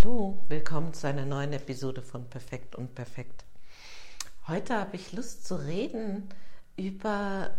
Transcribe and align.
Hallo, 0.00 0.38
willkommen 0.48 0.94
zu 0.94 1.08
einer 1.08 1.24
neuen 1.24 1.52
Episode 1.52 2.02
von 2.02 2.28
Perfekt 2.28 2.76
und 2.76 2.94
Perfekt. 2.94 3.44
Heute 4.46 4.74
habe 4.74 4.94
ich 4.94 5.12
Lust 5.12 5.44
zu 5.44 5.56
reden 5.56 6.28
über 6.76 7.50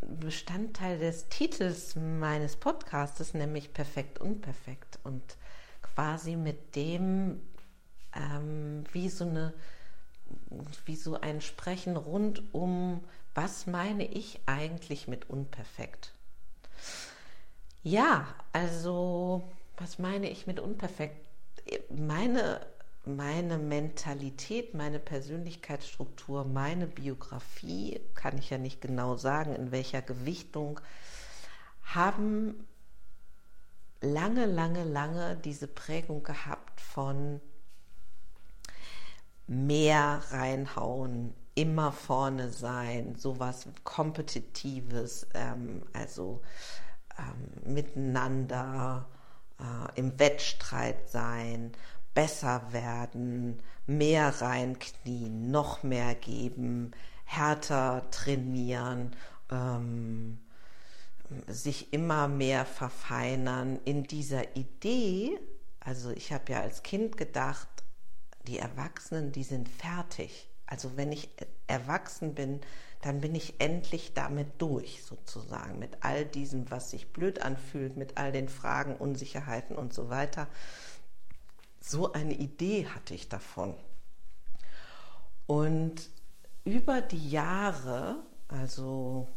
Bestandteil 0.00 0.98
des 0.98 1.28
Titels 1.28 1.94
meines 1.94 2.56
Podcastes, 2.56 3.34
nämlich 3.34 3.72
Perfekt 3.72 4.18
und 4.18 4.40
Perfekt 4.40 4.98
und 5.04 5.22
quasi 5.82 6.34
mit 6.34 6.74
dem 6.74 7.40
ähm, 8.14 8.82
wie 8.92 9.08
so 9.08 9.24
eine 9.24 9.54
wie 10.84 10.96
so 10.96 11.20
ein 11.20 11.40
Sprechen 11.40 11.96
rund 11.96 12.42
um 12.52 13.04
was 13.34 13.66
meine 13.66 14.06
ich 14.06 14.40
eigentlich 14.46 15.06
mit 15.06 15.30
unperfekt. 15.30 16.12
Ja, 17.84 18.26
also 18.52 19.42
was 19.76 20.00
meine 20.00 20.28
ich 20.28 20.46
mit 20.48 20.58
unperfekt? 20.58 21.31
Meine, 21.96 22.60
meine 23.04 23.58
Mentalität, 23.58 24.74
meine 24.74 24.98
Persönlichkeitsstruktur, 24.98 26.44
meine 26.44 26.86
Biografie, 26.86 28.00
kann 28.14 28.38
ich 28.38 28.50
ja 28.50 28.58
nicht 28.58 28.80
genau 28.80 29.16
sagen, 29.16 29.54
in 29.54 29.72
welcher 29.72 30.00
Gewichtung, 30.02 30.80
haben 31.82 32.66
lange, 34.00 34.46
lange, 34.46 34.84
lange 34.84 35.36
diese 35.36 35.68
Prägung 35.68 36.22
gehabt 36.22 36.80
von 36.80 37.40
mehr 39.46 40.22
reinhauen, 40.30 41.34
immer 41.54 41.92
vorne 41.92 42.50
sein, 42.50 43.16
sowas 43.16 43.66
Kompetitives, 43.84 45.26
ähm, 45.34 45.82
also 45.92 46.40
ähm, 47.18 47.74
miteinander 47.74 49.06
äh, 49.58 49.98
im 49.98 50.18
Wettstreit 50.18 51.08
sein, 51.08 51.72
besser 52.14 52.72
werden, 52.72 53.62
mehr 53.86 54.40
reinknien, 54.40 55.50
noch 55.50 55.82
mehr 55.82 56.14
geben, 56.14 56.92
härter 57.24 58.10
trainieren, 58.10 59.16
ähm, 59.50 60.38
sich 61.46 61.92
immer 61.92 62.28
mehr 62.28 62.66
verfeinern 62.66 63.80
in 63.84 64.04
dieser 64.04 64.56
Idee. 64.56 65.38
Also 65.80 66.10
ich 66.10 66.32
habe 66.32 66.52
ja 66.52 66.60
als 66.60 66.82
Kind 66.82 67.16
gedacht, 67.16 67.68
die 68.46 68.58
Erwachsenen, 68.58 69.32
die 69.32 69.44
sind 69.44 69.68
fertig. 69.68 70.51
Also 70.72 70.96
wenn 70.96 71.12
ich 71.12 71.28
erwachsen 71.66 72.34
bin, 72.34 72.62
dann 73.02 73.20
bin 73.20 73.34
ich 73.34 73.60
endlich 73.60 74.14
damit 74.14 74.48
durch, 74.56 75.04
sozusagen, 75.04 75.78
mit 75.78 75.98
all 76.00 76.24
diesem, 76.24 76.70
was 76.70 76.88
sich 76.88 77.12
blöd 77.12 77.42
anfühlt, 77.42 77.98
mit 77.98 78.16
all 78.16 78.32
den 78.32 78.48
Fragen, 78.48 78.96
Unsicherheiten 78.96 79.76
und 79.76 79.92
so 79.92 80.08
weiter. 80.08 80.48
So 81.78 82.14
eine 82.14 82.32
Idee 82.32 82.86
hatte 82.86 83.12
ich 83.12 83.28
davon. 83.28 83.74
Und 85.46 86.08
über 86.64 87.02
die 87.02 87.28
Jahre, 87.28 88.22
also 88.48 89.28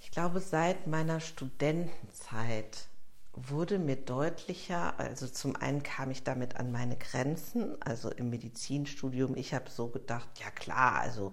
ich 0.00 0.10
glaube 0.10 0.40
seit 0.40 0.88
meiner 0.88 1.20
Studentenzeit, 1.20 2.88
wurde 3.34 3.78
mir 3.78 3.96
deutlicher, 3.96 4.98
also 4.98 5.26
zum 5.26 5.56
einen 5.56 5.82
kam 5.82 6.10
ich 6.10 6.22
damit 6.22 6.56
an 6.56 6.70
meine 6.70 6.96
Grenzen, 6.96 7.80
also 7.80 8.10
im 8.10 8.30
Medizinstudium, 8.30 9.36
ich 9.36 9.54
habe 9.54 9.70
so 9.70 9.88
gedacht, 9.88 10.28
ja 10.38 10.50
klar, 10.50 11.00
also 11.00 11.32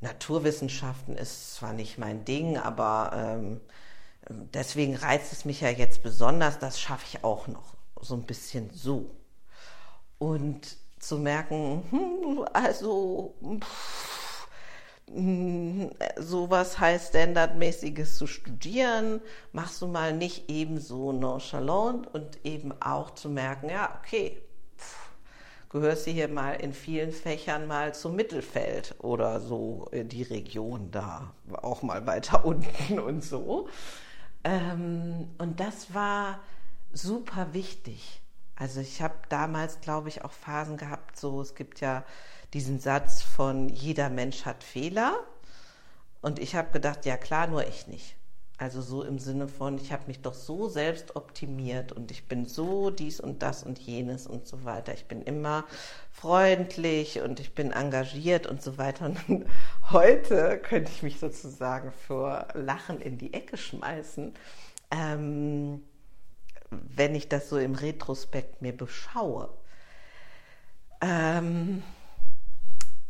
Naturwissenschaften 0.00 1.16
ist 1.16 1.54
zwar 1.54 1.72
nicht 1.72 1.98
mein 1.98 2.24
Ding, 2.24 2.56
aber 2.56 3.12
ähm, 3.14 3.60
deswegen 4.28 4.96
reizt 4.96 5.32
es 5.32 5.44
mich 5.44 5.60
ja 5.60 5.70
jetzt 5.70 6.02
besonders, 6.02 6.58
das 6.58 6.80
schaffe 6.80 7.06
ich 7.08 7.24
auch 7.24 7.48
noch 7.48 7.74
so 8.00 8.14
ein 8.14 8.24
bisschen 8.24 8.70
so. 8.70 9.10
Und 10.18 10.76
zu 10.98 11.18
merken, 11.18 11.82
hm, 11.90 12.44
also 12.52 13.34
pff, 13.60 14.01
sowas 16.18 16.78
heißt 16.78 17.08
standardmäßiges 17.08 18.16
zu 18.16 18.26
studieren, 18.26 19.20
machst 19.52 19.82
du 19.82 19.86
mal 19.86 20.12
nicht 20.12 20.50
eben 20.50 20.78
so 20.78 21.12
nonchalant 21.12 22.12
und 22.14 22.44
eben 22.44 22.72
auch 22.80 23.10
zu 23.10 23.28
merken, 23.28 23.68
ja, 23.68 23.98
okay, 24.02 24.40
gehörst 25.72 26.06
du 26.06 26.10
hier 26.10 26.28
mal 26.28 26.52
in 26.52 26.72
vielen 26.72 27.12
Fächern 27.12 27.66
mal 27.66 27.94
zum 27.94 28.14
Mittelfeld 28.14 28.94
oder 28.98 29.40
so 29.40 29.90
die 29.92 30.22
Region 30.22 30.90
da, 30.90 31.32
auch 31.62 31.82
mal 31.82 32.06
weiter 32.06 32.44
unten 32.44 32.98
und 32.98 33.24
so. 33.24 33.68
Ähm, 34.44 35.28
und 35.38 35.60
das 35.60 35.94
war 35.94 36.40
super 36.92 37.48
wichtig. 37.52 38.20
Also 38.56 38.80
ich 38.80 39.02
habe 39.02 39.14
damals, 39.28 39.80
glaube 39.80 40.08
ich, 40.08 40.24
auch 40.24 40.32
Phasen 40.32 40.76
gehabt, 40.76 41.18
so 41.18 41.40
es 41.40 41.54
gibt 41.54 41.80
ja 41.80 42.04
diesen 42.52 42.80
Satz 42.80 43.22
von 43.22 43.68
jeder 43.68 44.10
Mensch 44.10 44.44
hat 44.44 44.62
Fehler. 44.62 45.14
Und 46.20 46.38
ich 46.38 46.54
habe 46.54 46.70
gedacht, 46.70 47.04
ja 47.06 47.16
klar, 47.16 47.46
nur 47.46 47.66
ich 47.66 47.86
nicht. 47.86 48.16
Also 48.58 48.80
so 48.80 49.02
im 49.02 49.18
Sinne 49.18 49.48
von, 49.48 49.76
ich 49.76 49.90
habe 49.92 50.06
mich 50.06 50.20
doch 50.20 50.34
so 50.34 50.68
selbst 50.68 51.16
optimiert 51.16 51.90
und 51.90 52.12
ich 52.12 52.28
bin 52.28 52.46
so 52.46 52.90
dies 52.90 53.18
und 53.18 53.42
das 53.42 53.64
und 53.64 53.80
jenes 53.80 54.28
und 54.28 54.46
so 54.46 54.64
weiter. 54.64 54.94
Ich 54.94 55.06
bin 55.06 55.22
immer 55.22 55.64
freundlich 56.12 57.20
und 57.22 57.40
ich 57.40 57.56
bin 57.56 57.72
engagiert 57.72 58.46
und 58.46 58.62
so 58.62 58.78
weiter. 58.78 59.06
Und 59.06 59.46
heute 59.90 60.58
könnte 60.58 60.92
ich 60.92 61.02
mich 61.02 61.18
sozusagen 61.18 61.90
vor 61.90 62.46
Lachen 62.54 63.00
in 63.00 63.18
die 63.18 63.34
Ecke 63.34 63.56
schmeißen, 63.56 64.32
ähm, 64.92 65.82
wenn 66.94 67.14
ich 67.14 67.28
das 67.28 67.48
so 67.48 67.58
im 67.58 67.74
Retrospekt 67.74 68.62
mir 68.62 68.76
beschaue. 68.76 69.48
Ähm, 71.00 71.82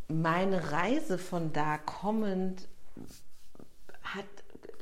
meine 0.09 0.73
Reise 0.73 1.19
von 1.19 1.53
da 1.53 1.79
kommend 1.79 2.69
hat 4.03 4.27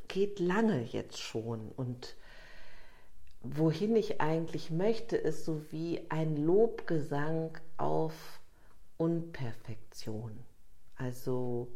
geht 0.08 0.40
lange 0.40 0.82
jetzt 0.82 1.20
schon 1.20 1.70
und 1.76 2.16
wohin 3.42 3.94
ich 3.96 4.20
eigentlich 4.20 4.70
möchte, 4.70 5.16
ist 5.16 5.44
so 5.44 5.62
wie 5.70 6.04
ein 6.10 6.36
Lobgesang 6.36 7.56
auf 7.76 8.40
Unperfektion. 8.96 10.38
Also 10.96 11.69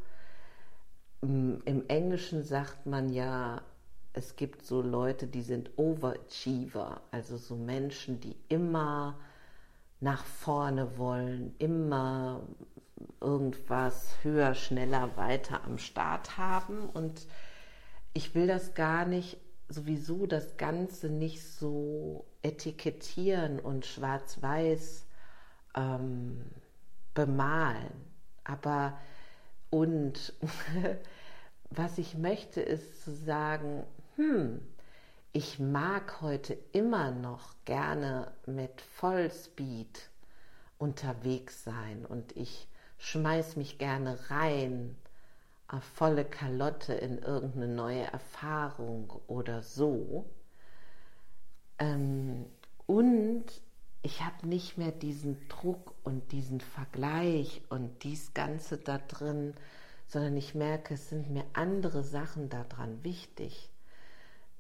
mm, 1.23 1.55
im 1.65 1.89
Englischen 1.89 2.43
sagt 2.43 2.87
man 2.87 3.09
ja, 3.09 3.63
es 4.15 4.37
gibt 4.37 4.65
so 4.65 4.81
Leute, 4.81 5.27
die 5.27 5.43
sind 5.43 5.71
Overachiever, 5.77 7.03
also 7.11 7.37
so 7.37 7.57
Menschen, 7.57 8.21
die 8.21 8.37
immer 8.49 9.19
nach 10.01 10.25
vorne 10.25 10.97
wollen, 10.99 11.55
immer 11.59 12.43
irgendwas 13.21 14.15
höher, 14.23 14.55
schneller, 14.55 15.17
weiter 15.17 15.65
am 15.65 15.79
Start 15.79 16.39
haben 16.39 16.89
und 16.89 17.27
ich 18.13 18.35
will 18.37 18.47
das 18.47 18.75
gar 18.75 19.05
nicht, 19.05 19.37
sowieso 19.69 20.27
das 20.27 20.57
Ganze 20.57 21.11
nicht 21.11 21.43
so 21.43 22.25
etikettieren 22.43 23.59
und 23.59 23.85
schwarz-weiß 23.85 25.07
ähm, 25.75 26.45
bemalen. 27.15 27.93
Aber 28.45 28.97
und 29.71 30.35
was 31.71 31.99
ich 31.99 32.17
möchte, 32.17 32.61
ist 32.61 33.03
zu 33.03 33.13
sagen, 33.13 33.85
hm, 34.17 34.61
ich 35.33 35.59
mag 35.59 36.21
heute 36.21 36.57
immer 36.73 37.11
noch 37.11 37.55
gerne 37.65 38.33
mit 38.47 38.81
Vollspeed 38.81 40.11
unterwegs 40.79 41.65
sein 41.65 42.07
und 42.07 42.37
ich 42.37 42.69
schmeiß 42.99 43.57
mich 43.57 43.79
gerne 43.79 44.19
rein 44.31 44.97
volle 45.81 46.25
Kalotte 46.25 46.95
in 46.95 47.19
irgendeine 47.19 47.69
neue 47.69 48.05
Erfahrung 48.05 49.13
oder 49.27 49.63
so. 49.63 50.25
Ähm, 51.79 52.47
und 52.87 53.45
ich 54.03 54.23
habe 54.23 54.47
nicht 54.47 54.77
mehr 54.77 54.93
diesen 54.93 55.49
Druck 55.49 55.95
und 56.05 56.33
diesen 56.33 56.61
Vergleich 56.61 57.63
und 57.71 58.05
dies 58.05 58.35
Ganze 58.35 58.77
da 58.77 58.99
drin, 58.99 59.55
sondern 60.07 60.37
ich 60.37 60.55
merke, 60.55 60.95
es 60.95 61.09
sind 61.09 61.31
mir 61.31 61.45
andere 61.55 62.03
Sachen 62.03 62.51
daran 62.51 63.03
wichtig. 63.03 63.71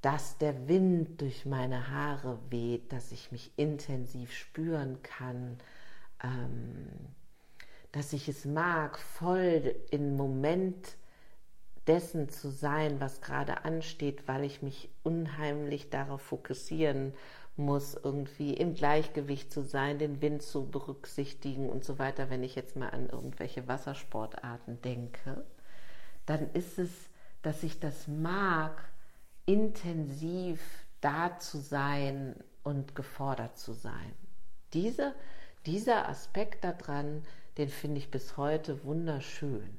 Dass 0.04 0.36
der 0.36 0.68
Wind 0.68 1.22
durch 1.22 1.46
meine 1.46 1.88
Haare 1.88 2.38
weht, 2.50 2.92
dass 2.92 3.10
ich 3.10 3.32
mich 3.32 3.50
intensiv 3.56 4.34
spüren 4.34 5.02
kann, 5.02 5.56
ähm, 6.22 6.90
dass 7.90 8.12
ich 8.12 8.28
es 8.28 8.44
mag, 8.44 8.98
voll 8.98 9.74
im 9.90 10.14
Moment 10.14 10.98
dessen 11.86 12.28
zu 12.28 12.50
sein, 12.50 13.00
was 13.00 13.22
gerade 13.22 13.64
ansteht, 13.64 14.28
weil 14.28 14.44
ich 14.44 14.60
mich 14.60 14.90
unheimlich 15.04 15.88
darauf 15.88 16.20
fokussieren 16.20 17.14
muss, 17.56 17.94
irgendwie 17.94 18.52
im 18.52 18.74
Gleichgewicht 18.74 19.50
zu 19.50 19.62
sein, 19.62 19.98
den 19.98 20.20
Wind 20.20 20.42
zu 20.42 20.66
berücksichtigen 20.68 21.70
und 21.70 21.82
so 21.82 21.98
weiter. 21.98 22.28
Wenn 22.28 22.42
ich 22.42 22.56
jetzt 22.56 22.76
mal 22.76 22.90
an 22.90 23.08
irgendwelche 23.08 23.68
Wassersportarten 23.68 24.82
denke, 24.82 25.46
dann 26.26 26.50
ist 26.52 26.78
es, 26.78 26.90
dass 27.40 27.62
ich 27.62 27.80
das 27.80 28.06
mag, 28.06 28.84
intensiv 29.46 30.60
da 31.00 31.38
zu 31.38 31.58
sein 31.58 32.36
und 32.62 32.94
gefordert 32.94 33.58
zu 33.58 33.72
sein. 33.72 34.14
Diese, 34.72 35.14
dieser 35.66 36.08
Aspekt 36.08 36.64
daran, 36.64 37.22
den 37.58 37.68
finde 37.68 37.98
ich 37.98 38.10
bis 38.10 38.36
heute 38.36 38.84
wunderschön. 38.84 39.76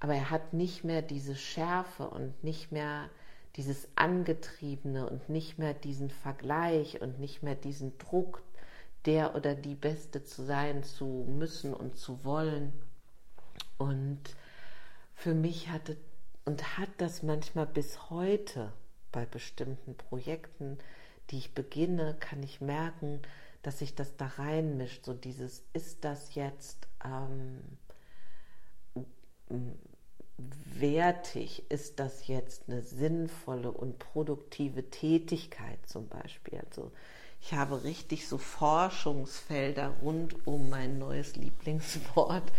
Aber 0.00 0.14
er 0.14 0.30
hat 0.30 0.52
nicht 0.52 0.84
mehr 0.84 1.02
diese 1.02 1.34
Schärfe 1.34 2.08
und 2.08 2.42
nicht 2.44 2.70
mehr 2.70 3.10
dieses 3.56 3.88
Angetriebene 3.96 5.08
und 5.08 5.28
nicht 5.28 5.58
mehr 5.58 5.74
diesen 5.74 6.10
Vergleich 6.10 7.02
und 7.02 7.18
nicht 7.18 7.42
mehr 7.42 7.56
diesen 7.56 7.98
Druck, 7.98 8.42
der 9.04 9.34
oder 9.34 9.54
die 9.54 9.74
Beste 9.74 10.24
zu 10.24 10.44
sein, 10.44 10.84
zu 10.84 11.26
müssen 11.28 11.74
und 11.74 11.96
zu 11.96 12.24
wollen. 12.24 12.72
Und 13.76 14.20
für 15.14 15.34
mich 15.34 15.68
hatte 15.68 15.96
und 16.48 16.78
hat 16.78 16.88
das 16.96 17.22
manchmal 17.22 17.66
bis 17.66 18.08
heute 18.08 18.72
bei 19.12 19.26
bestimmten 19.26 19.94
Projekten, 19.94 20.78
die 21.28 21.36
ich 21.36 21.52
beginne, 21.52 22.16
kann 22.20 22.42
ich 22.42 22.62
merken, 22.62 23.20
dass 23.60 23.80
sich 23.80 23.94
das 23.94 24.16
da 24.16 24.28
reinmischt. 24.28 25.04
So 25.04 25.12
dieses, 25.12 25.62
ist 25.74 26.06
das 26.06 26.34
jetzt 26.34 26.88
ähm, 27.04 27.60
wertig? 30.38 31.64
Ist 31.68 32.00
das 32.00 32.28
jetzt 32.28 32.62
eine 32.66 32.80
sinnvolle 32.80 33.70
und 33.70 33.98
produktive 33.98 34.88
Tätigkeit 34.88 35.86
zum 35.86 36.08
Beispiel? 36.08 36.62
Also 36.64 36.92
ich 37.42 37.52
habe 37.52 37.84
richtig 37.84 38.26
so 38.26 38.38
Forschungsfelder 38.38 39.96
rund 40.00 40.46
um 40.46 40.70
mein 40.70 40.96
neues 40.98 41.36
Lieblingswort. 41.36 42.50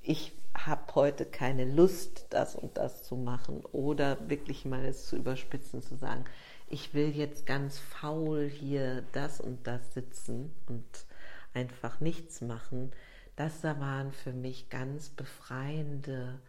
Ich 0.00 0.32
habe 0.56 0.94
heute 0.94 1.26
keine 1.26 1.64
Lust, 1.64 2.26
das 2.30 2.54
und 2.54 2.76
das 2.76 3.02
zu 3.02 3.16
machen 3.16 3.64
oder 3.72 4.28
wirklich 4.28 4.64
mal 4.64 4.84
es 4.84 5.06
zu 5.06 5.16
überspitzen, 5.16 5.82
zu 5.82 5.96
sagen, 5.96 6.24
ich 6.68 6.94
will 6.94 7.10
jetzt 7.10 7.46
ganz 7.46 7.78
faul 7.78 8.48
hier 8.48 9.02
das 9.12 9.40
und 9.40 9.66
das 9.66 9.94
sitzen 9.94 10.52
und 10.66 11.06
einfach 11.52 12.00
nichts 12.00 12.40
machen. 12.40 12.92
Das 13.36 13.62
waren 13.64 14.12
für 14.12 14.32
mich 14.32 14.70
ganz 14.70 15.08
befreiende 15.08 16.40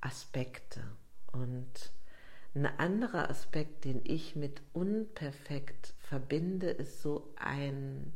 Aspekte. 0.00 0.80
Und 1.32 1.92
ein 2.54 2.66
anderer 2.66 3.28
Aspekt, 3.28 3.84
den 3.84 4.00
ich 4.04 4.36
mit 4.36 4.62
unperfekt 4.72 5.94
verbinde, 5.98 6.70
ist 6.70 7.02
so 7.02 7.32
ein 7.36 8.12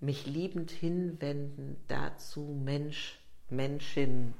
mich 0.00 0.26
liebend 0.26 0.70
hinwenden 0.70 1.76
dazu, 1.86 2.40
Mensch, 2.40 3.20
Menschin 3.50 4.34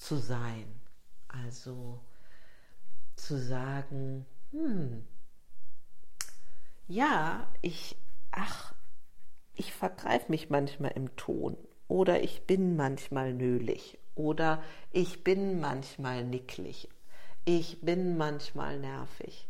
zu 0.00 0.16
sein. 0.16 0.80
Also 1.28 2.00
zu 3.14 3.38
sagen, 3.38 4.26
hm, 4.50 5.06
ja, 6.88 7.46
ich, 7.60 7.96
ach, 8.32 8.74
ich 9.54 9.72
vergreife 9.72 10.30
mich 10.32 10.50
manchmal 10.50 10.92
im 10.92 11.14
Ton 11.16 11.56
oder 11.86 12.22
ich 12.22 12.46
bin 12.46 12.76
manchmal 12.76 13.32
nölig 13.32 13.98
oder 14.14 14.62
ich 14.90 15.22
bin 15.22 15.60
manchmal 15.60 16.24
nicklig, 16.24 16.88
ich 17.44 17.80
bin 17.82 18.16
manchmal 18.16 18.80
nervig. 18.80 19.49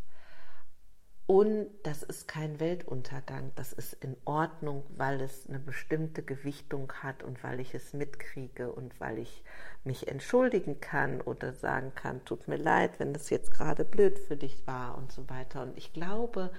Und 1.31 1.69
das 1.85 2.03
ist 2.03 2.27
kein 2.27 2.59
Weltuntergang, 2.59 3.53
das 3.55 3.73
ist 3.73 3.93
in 4.03 4.17
Ordnung, 4.25 4.82
weil 4.97 5.21
es 5.21 5.49
eine 5.49 5.61
bestimmte 5.61 6.25
Gewichtung 6.25 6.93
hat 7.05 7.23
und 7.23 7.44
weil 7.44 7.61
ich 7.61 7.73
es 7.73 7.93
mitkriege 7.93 8.73
und 8.73 8.99
weil 8.99 9.19
ich 9.19 9.44
mich 9.85 10.09
entschuldigen 10.09 10.81
kann 10.81 11.21
oder 11.21 11.53
sagen 11.53 11.93
kann, 11.94 12.25
tut 12.25 12.49
mir 12.49 12.56
leid, 12.56 12.99
wenn 12.99 13.12
das 13.12 13.31
jetzt 13.31 13.53
gerade 13.53 13.85
blöd 13.85 14.19
für 14.19 14.37
dich 14.37 14.67
war 14.67 14.99
und 14.99 15.12
so 15.12 15.31
weiter. 15.31 15.62
Und 15.62 15.79
ich 15.79 15.93
glaube, 15.93 16.50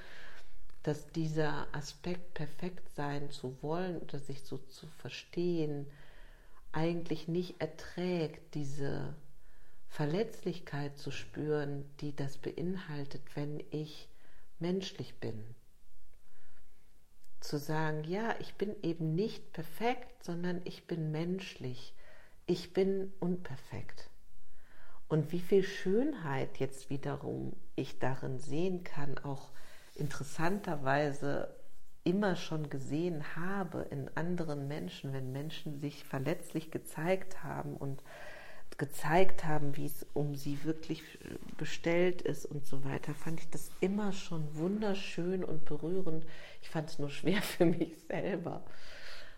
dass 0.84 1.12
dieser 1.12 1.68
Aspekt, 1.74 2.34
perfekt 2.34 2.88
sein 2.96 3.30
zu 3.30 3.62
wollen 3.62 3.98
oder 3.98 4.20
sich 4.20 4.42
so 4.44 4.58
zu 4.58 4.88
verstehen, 4.88 5.86
eigentlich 6.72 7.28
nicht 7.28 7.60
erträgt, 7.60 8.56
diese 8.56 9.16
Verletzlichkeit 9.90 10.98
zu 10.98 11.12
spüren, 11.12 11.84
die 12.00 12.16
das 12.16 12.38
beinhaltet, 12.38 13.24
wenn 13.36 13.62
ich 13.72 14.08
menschlich 14.62 15.20
bin. 15.20 15.56
Zu 17.40 17.58
sagen, 17.58 18.04
ja, 18.04 18.36
ich 18.40 18.56
bin 18.56 18.76
eben 18.84 19.16
nicht 19.16 19.52
perfekt, 19.52 20.24
sondern 20.24 20.62
ich 20.64 20.86
bin 20.86 21.12
menschlich. 21.12 21.96
Ich 22.46 22.74
bin 22.74 23.12
unperfekt. 23.20 24.10
Und 25.08 25.32
wie 25.32 25.40
viel 25.40 25.64
Schönheit 25.64 26.60
jetzt 26.60 26.90
wiederum 26.90 27.54
ich 27.76 28.00
darin 28.00 28.40
sehen 28.40 28.84
kann, 28.84 29.18
auch 29.18 29.52
interessanterweise 29.96 31.54
immer 32.04 32.36
schon 32.36 32.70
gesehen 32.70 33.36
habe 33.36 33.86
in 33.90 34.10
anderen 34.16 34.68
Menschen, 34.68 35.14
wenn 35.14 35.32
Menschen 35.32 35.80
sich 35.80 36.04
verletzlich 36.04 36.72
gezeigt 36.72 37.44
haben 37.44 37.76
und 37.76 38.02
gezeigt 38.82 39.46
haben, 39.46 39.78
wie 39.78 39.86
es 39.86 40.08
um 40.16 40.34
sie 40.34 40.64
wirklich 40.64 41.04
bestellt 41.56 42.24
ist 42.24 42.48
und 42.48 42.66
so 42.66 42.84
weiter, 42.84 43.14
fand 43.14 43.40
ich 43.40 43.48
das 43.52 43.70
immer 43.80 44.12
schon 44.12 44.56
wunderschön 44.56 45.44
und 45.44 45.66
berührend. 45.66 46.26
Ich 46.64 46.70
fand 46.72 46.90
es 46.90 46.98
nur 46.98 47.12
schwer 47.12 47.42
für 47.44 47.66
mich 47.66 47.96
selber. 48.08 48.66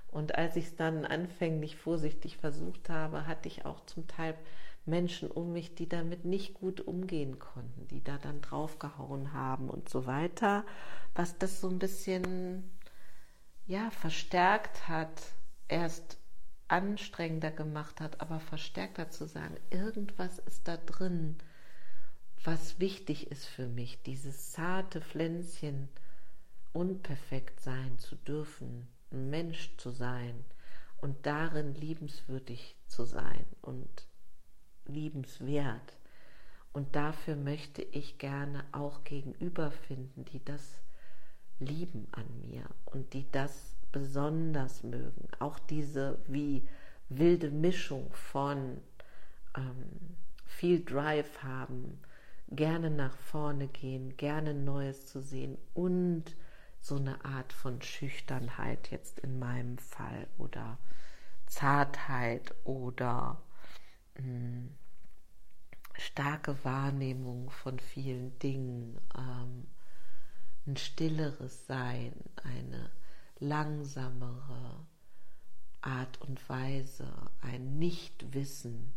Und 0.07 0.35
als 0.35 0.55
ich 0.55 0.67
es 0.67 0.75
dann 0.77 1.03
anfänglich 1.03 1.75
vorsichtig 1.75 2.37
versucht 2.37 2.87
habe, 2.89 3.27
hatte 3.27 3.49
ich 3.49 3.65
auch 3.65 3.85
zum 3.85 4.07
Teil 4.07 4.35
Menschen 4.85 5.29
um 5.29 5.51
mich, 5.51 5.75
die 5.75 5.89
damit 5.89 6.23
nicht 6.23 6.53
gut 6.53 6.79
umgehen 6.79 7.37
konnten, 7.37 7.85
die 7.89 8.01
da 8.01 8.17
dann 8.19 8.39
draufgehauen 8.39 9.33
haben 9.33 9.69
und 9.69 9.89
so 9.89 10.05
weiter, 10.05 10.63
was 11.15 11.37
das 11.37 11.59
so 11.59 11.67
ein 11.67 11.79
bisschen 11.79 12.71
ja 13.65 13.89
verstärkt 13.91 14.87
hat, 14.87 15.21
erst 15.67 16.17
anstrengender 16.73 17.51
gemacht 17.51 18.01
hat, 18.01 18.19
aber 18.19 18.39
verstärkter 18.39 19.11
zu 19.11 19.27
sagen, 19.27 19.55
irgendwas 19.69 20.39
ist 20.39 20.67
da 20.67 20.75
drin, 20.75 21.37
was 22.43 22.79
wichtig 22.79 23.29
ist 23.29 23.45
für 23.45 23.67
mich, 23.67 24.01
dieses 24.01 24.51
zarte 24.51 24.99
Pflänzchen 24.99 25.87
unperfekt 26.73 27.59
sein 27.61 27.99
zu 27.99 28.15
dürfen, 28.15 28.87
ein 29.11 29.29
Mensch 29.29 29.77
zu 29.77 29.91
sein 29.91 30.43
und 30.97 31.27
darin 31.27 31.75
liebenswürdig 31.75 32.75
zu 32.87 33.05
sein 33.05 33.45
und 33.61 34.07
liebenswert. 34.85 35.97
Und 36.71 36.95
dafür 36.95 37.35
möchte 37.35 37.83
ich 37.83 38.17
gerne 38.17 38.65
auch 38.71 39.03
Gegenüber 39.03 39.69
finden, 39.69 40.25
die 40.25 40.43
das 40.43 40.81
lieben 41.59 42.07
an 42.13 42.25
mir 42.39 42.65
und 42.85 43.13
die 43.13 43.29
das 43.31 43.72
besonders 43.93 44.83
mögen. 44.83 45.29
Auch 45.39 45.57
diese 45.59 46.19
wie 46.27 46.67
wilde 47.07 47.49
Mischung 47.49 48.11
von 48.11 48.81
ähm, 49.55 50.17
viel 50.45 50.83
Drive 50.83 51.41
haben, 51.43 52.01
gerne 52.49 52.89
nach 52.89 53.15
vorne 53.17 53.67
gehen, 53.67 54.17
gerne 54.17 54.53
Neues 54.53 55.07
zu 55.07 55.21
sehen 55.21 55.57
und 55.73 56.35
so 56.79 56.97
eine 56.97 57.23
Art 57.23 57.53
von 57.53 57.81
Schüchternheit 57.81 58.91
jetzt 58.91 59.19
in 59.19 59.39
meinem 59.39 59.77
Fall 59.77 60.27
oder 60.37 60.77
Zartheit 61.45 62.53
oder 62.65 63.41
mh, 64.19 64.67
starke 65.97 66.63
Wahrnehmung 66.65 67.49
von 67.49 67.79
vielen 67.79 68.37
Dingen, 68.39 68.99
ähm, 69.17 69.67
ein 70.65 70.77
stilleres 70.77 71.67
Sein, 71.67 72.13
eine 72.43 72.89
langsamere 73.43 74.85
Art 75.81 76.21
und 76.21 76.47
Weise, 76.49 77.07
ein 77.41 77.77
Nichtwissen 77.77 78.93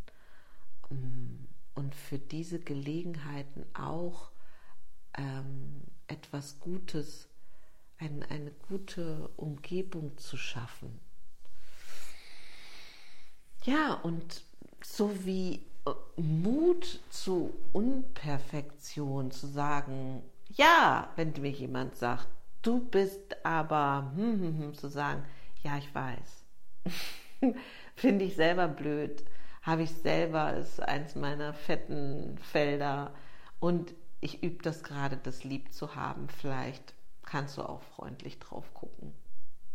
ähm, 0.91 1.49
und 1.75 1.95
für 1.95 2.19
diese 2.19 2.61
Gelegenheiten 2.61 3.67
auch 3.75 4.31
ähm, 5.15 5.83
etwas 6.07 6.61
Gutes, 6.61 7.29
ein, 7.99 8.23
eine 8.25 8.53
gute 8.69 9.29
Umgebung 9.37 10.17
zu 10.17 10.37
schaffen. 10.37 11.01
Ja, 13.65 13.95
und 13.95 14.45
so 14.83 15.25
wie 15.25 15.67
äh, 15.87 16.21
Mut 16.21 17.01
zu 17.11 17.53
Unperfektion, 17.73 19.33
zu 19.33 19.49
sagen, 19.49 20.23
ja, 20.55 21.11
wenn 21.17 21.33
mir 21.41 21.51
jemand 21.51 21.97
sagt, 21.97 22.29
du 22.67 22.81
bist 22.81 23.45
aber, 23.45 24.13
hm, 24.17 24.41
hm, 24.41 24.59
hm, 24.59 24.75
zu 24.75 24.89
sagen, 24.89 25.25
ja, 25.63 25.79
ich 25.79 25.95
weiß. 25.95 26.45
Finde 27.95 28.25
ich 28.25 28.35
selber 28.35 28.69
blöd. 28.69 29.25
Habe 29.63 29.83
ich 29.83 29.91
selber, 29.91 30.55
ist 30.55 30.81
eins 30.81 31.15
meiner 31.15 31.53
fetten 31.53 32.39
Felder. 32.39 33.13
Und 33.61 33.95
ich 34.21 34.43
übe 34.43 34.63
das 34.63 34.83
gerade, 34.83 35.17
das 35.17 35.45
lieb 35.45 35.73
zu 35.73 35.95
haben. 35.95 36.29
Vielleicht 36.29 36.95
kannst 37.25 37.59
du 37.59 37.63
auch 37.63 37.83
freundlich 37.83 38.39
drauf 38.39 38.73
gucken. 38.75 39.13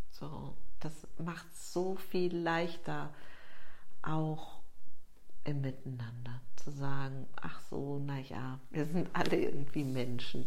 So, 0.09 0.55
das 0.79 1.07
macht 1.17 1.53
so 1.55 1.95
viel 1.95 2.35
leichter, 2.35 3.13
auch 4.01 4.61
im 5.43 5.61
Miteinander 5.61 6.41
zu 6.55 6.71
sagen, 6.71 7.27
ach 7.35 7.59
so, 7.69 7.99
naja, 7.99 8.59
wir 8.69 8.85
sind 8.85 9.09
alle 9.13 9.37
irgendwie 9.37 9.83
Menschen. 9.83 10.45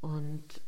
Und 0.00 0.60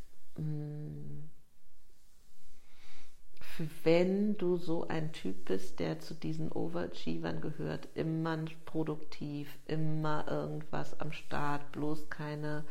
wenn 3.84 4.36
du 4.38 4.56
so 4.56 4.88
ein 4.88 5.12
Typ 5.12 5.44
bist, 5.46 5.78
der 5.80 5.98
zu 5.98 6.14
diesen 6.14 6.50
Overachievern 6.50 7.40
gehört, 7.40 7.88
immer 7.94 8.38
produktiv, 8.64 9.58
immer 9.66 10.26
irgendwas 10.28 10.98
am 11.00 11.12
Start, 11.12 11.72
bloß 11.72 12.08
keine 12.08 12.64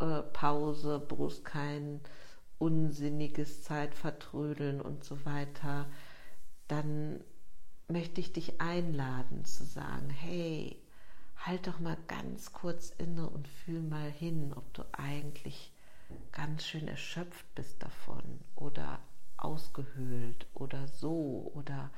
äh, 0.00 0.22
Pause, 0.22 0.98
bloß 0.98 1.44
kein 1.44 2.00
unsinniges 2.58 3.62
Zeitvertrödeln 3.62 4.80
und 4.80 5.04
so 5.04 5.24
weiter, 5.24 5.86
dann 6.68 7.20
möchte 7.88 8.20
ich 8.20 8.32
dich 8.32 8.60
einladen 8.60 9.44
zu 9.44 9.64
sagen, 9.64 10.10
hey, 10.10 10.82
halt 11.36 11.66
doch 11.66 11.78
mal 11.78 11.98
ganz 12.08 12.52
kurz 12.52 12.90
inne 12.98 13.28
und 13.28 13.46
fühl 13.46 13.82
mal 13.82 14.10
hin, 14.10 14.52
ob 14.56 14.72
du 14.74 14.82
eigentlich 14.92 15.72
ganz 16.32 16.64
schön 16.64 16.88
erschöpft 16.88 17.46
bist 17.54 17.82
davon 17.82 18.40
oder 18.54 18.98
ausgehöhlt 19.36 20.46
oder 20.54 20.88
so 20.88 21.50
oder 21.54 21.90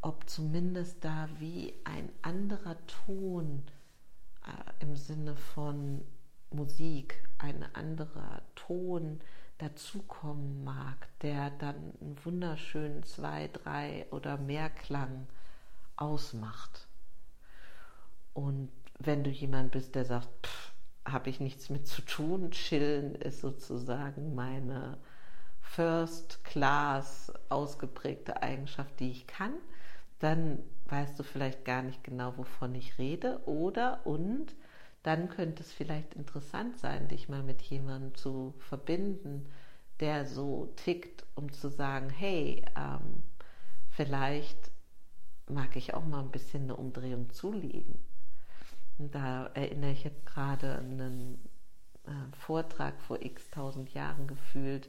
ob 0.00 0.28
zumindest 0.28 1.04
da 1.04 1.28
wie 1.38 1.74
ein 1.84 2.10
anderer 2.22 2.76
Ton 2.86 3.62
äh, 4.44 4.84
im 4.84 4.96
Sinne 4.96 5.36
von 5.36 6.04
Musik, 6.50 7.28
ein 7.38 7.64
anderer 7.74 8.42
Ton 8.54 9.20
dazukommen 9.58 10.64
mag, 10.64 11.08
der 11.20 11.50
dann 11.50 11.76
einen 12.00 12.16
wunderschönen 12.24 13.04
zwei, 13.04 13.48
drei 13.48 14.06
oder 14.10 14.36
mehr 14.36 14.68
Klang 14.70 15.28
ausmacht. 15.96 16.88
Und 18.34 18.70
wenn 18.98 19.22
du 19.22 19.30
jemand 19.30 19.72
bist, 19.72 19.94
der 19.94 20.04
sagt, 20.04 20.71
habe 21.04 21.30
ich 21.30 21.40
nichts 21.40 21.70
mit 21.70 21.86
zu 21.86 22.02
tun, 22.02 22.50
chillen 22.50 23.14
ist 23.14 23.40
sozusagen 23.40 24.34
meine 24.34 24.98
First 25.60 26.44
Class 26.44 27.32
ausgeprägte 27.48 28.42
Eigenschaft, 28.42 29.00
die 29.00 29.10
ich 29.10 29.26
kann, 29.26 29.54
dann 30.18 30.62
weißt 30.86 31.18
du 31.18 31.22
vielleicht 31.22 31.64
gar 31.64 31.82
nicht 31.82 32.04
genau, 32.04 32.36
wovon 32.36 32.74
ich 32.74 32.98
rede. 32.98 33.40
Oder 33.46 34.06
und 34.06 34.54
dann 35.02 35.28
könnte 35.28 35.62
es 35.62 35.72
vielleicht 35.72 36.14
interessant 36.14 36.78
sein, 36.78 37.08
dich 37.08 37.28
mal 37.28 37.42
mit 37.42 37.62
jemandem 37.62 38.14
zu 38.14 38.54
verbinden, 38.58 39.46
der 40.00 40.26
so 40.26 40.72
tickt, 40.76 41.24
um 41.34 41.52
zu 41.52 41.68
sagen, 41.70 42.10
hey, 42.10 42.64
ähm, 42.76 43.22
vielleicht 43.90 44.70
mag 45.48 45.74
ich 45.76 45.94
auch 45.94 46.04
mal 46.04 46.20
ein 46.20 46.30
bisschen 46.30 46.64
eine 46.64 46.76
Umdrehung 46.76 47.30
zulegen. 47.30 47.98
Und 48.98 49.14
da 49.14 49.46
erinnere 49.54 49.92
ich 49.92 50.04
jetzt 50.04 50.26
gerade 50.26 50.76
an 50.76 51.00
einen 51.00 51.48
äh, 52.04 52.36
Vortrag 52.36 53.00
vor 53.00 53.22
x 53.22 53.50
tausend 53.50 53.94
Jahren 53.94 54.26
gefühlt 54.26 54.88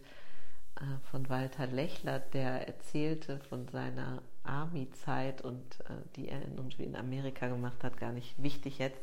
äh, 0.75 1.00
von 1.10 1.29
Walter 1.29 1.67
Lechler, 1.67 2.19
der 2.19 2.67
erzählte 2.67 3.39
von 3.39 3.67
seiner 3.67 4.22
Army-Zeit 4.43 5.41
und 5.41 5.79
äh, 5.81 5.93
die 6.15 6.27
er 6.29 6.41
in, 6.41 6.57
in 6.77 6.95
Amerika 6.95 7.48
gemacht 7.48 7.83
hat, 7.83 7.98
gar 7.98 8.12
nicht 8.12 8.41
wichtig 8.41 8.79
jetzt. 8.79 9.01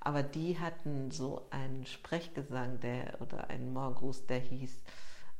Aber 0.00 0.22
die 0.22 0.58
hatten 0.58 1.10
so 1.10 1.46
einen 1.50 1.84
Sprechgesang 1.84 2.80
der, 2.80 3.20
oder 3.20 3.50
einen 3.50 3.72
Morgruß, 3.72 4.26
der 4.26 4.38
hieß 4.38 4.82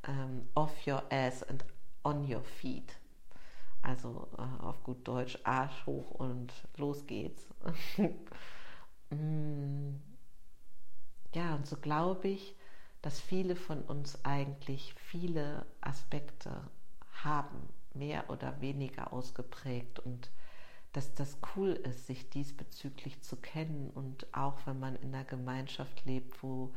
ähm, 0.06 0.48
Off 0.54 0.86
your 0.86 1.02
ass 1.10 1.42
and 1.44 1.64
on 2.04 2.30
your 2.30 2.42
feet. 2.42 2.94
Also 3.82 4.28
auf 4.60 4.82
gut 4.84 5.08
Deutsch 5.08 5.38
Arsch 5.44 5.86
hoch 5.86 6.10
und 6.10 6.52
los 6.76 7.06
geht's. 7.06 7.48
mm. 9.10 10.00
Ja, 11.34 11.54
und 11.54 11.66
so 11.66 11.76
glaube 11.76 12.28
ich, 12.28 12.56
dass 13.02 13.20
viele 13.20 13.56
von 13.56 13.82
uns 13.82 14.24
eigentlich 14.24 14.94
viele 14.94 15.64
Aspekte 15.80 16.68
haben, 17.22 17.68
mehr 17.94 18.28
oder 18.30 18.60
weniger 18.60 19.12
ausgeprägt. 19.12 20.00
Und 20.00 20.30
dass 20.92 21.14
das 21.14 21.38
cool 21.54 21.70
ist, 21.70 22.06
sich 22.06 22.30
diesbezüglich 22.30 23.22
zu 23.22 23.36
kennen. 23.36 23.90
Und 23.90 24.26
auch 24.34 24.58
wenn 24.66 24.80
man 24.80 24.96
in 24.96 25.14
einer 25.14 25.24
Gemeinschaft 25.24 26.04
lebt, 26.04 26.42
wo 26.42 26.74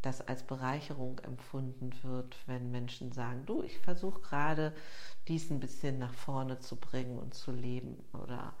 das 0.00 0.26
als 0.26 0.42
Bereicherung 0.42 1.20
empfunden 1.20 1.92
wird, 2.02 2.36
wenn 2.46 2.72
Menschen 2.72 3.12
sagen, 3.12 3.46
du, 3.46 3.62
ich 3.62 3.78
versuche 3.78 4.20
gerade 4.20 4.74
dies 5.28 5.50
ein 5.50 5.60
bisschen 5.60 5.98
nach 5.98 6.14
vorne 6.14 6.58
zu 6.58 6.76
bringen 6.76 7.18
und 7.18 7.34
zu 7.34 7.52
leben. 7.52 8.02
Oder 8.12 8.54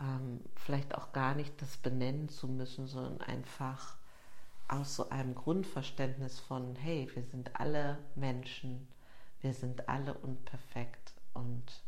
ähm, 0.00 0.40
vielleicht 0.54 0.94
auch 0.94 1.12
gar 1.12 1.34
nicht 1.34 1.60
das 1.60 1.76
benennen 1.76 2.28
zu 2.28 2.48
müssen, 2.48 2.86
sondern 2.86 3.20
einfach 3.20 3.96
aus 4.68 4.96
so 4.96 5.08
einem 5.10 5.34
Grundverständnis 5.34 6.38
von, 6.40 6.76
hey, 6.76 7.10
wir 7.14 7.22
sind 7.22 7.58
alle 7.58 7.98
Menschen, 8.14 8.86
wir 9.40 9.54
sind 9.54 9.88
alle 9.88 10.14
unperfekt 10.14 11.14
und 11.34 11.82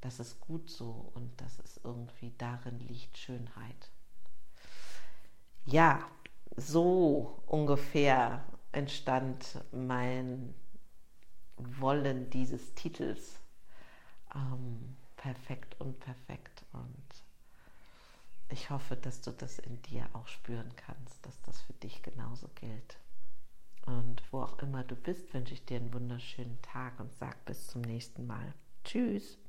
das 0.00 0.18
ist 0.18 0.40
gut 0.40 0.70
so 0.70 1.12
und 1.14 1.30
das 1.40 1.58
ist 1.60 1.80
irgendwie 1.84 2.32
darin 2.38 2.80
liegt 2.80 3.18
Schönheit. 3.18 3.90
Ja, 5.64 6.00
so 6.56 7.42
ungefähr 7.46 8.44
entstand 8.72 9.60
mein 9.70 10.54
Wollen 11.56 12.30
dieses 12.30 12.74
Titels. 12.74 13.38
Ähm, 14.34 14.96
perfekt 15.16 15.80
und 15.80 16.00
perfekt 16.00 16.64
und 16.72 17.21
ich 18.52 18.70
hoffe, 18.70 18.96
dass 18.96 19.20
du 19.20 19.30
das 19.32 19.58
in 19.58 19.80
dir 19.82 20.08
auch 20.12 20.28
spüren 20.28 20.70
kannst, 20.76 21.24
dass 21.24 21.40
das 21.42 21.60
für 21.62 21.72
dich 21.74 22.02
genauso 22.02 22.48
gilt. 22.54 22.98
Und 23.86 24.22
wo 24.30 24.42
auch 24.42 24.58
immer 24.60 24.84
du 24.84 24.94
bist, 24.94 25.32
wünsche 25.34 25.54
ich 25.54 25.64
dir 25.64 25.78
einen 25.78 25.92
wunderschönen 25.92 26.60
Tag 26.62 27.00
und 27.00 27.12
sag 27.14 27.44
bis 27.44 27.66
zum 27.66 27.80
nächsten 27.82 28.26
Mal. 28.26 28.54
Tschüss. 28.84 29.41